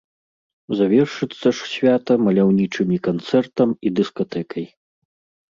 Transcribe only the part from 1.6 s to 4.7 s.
свята маляўнічымі канцэртам і дыскатэкай.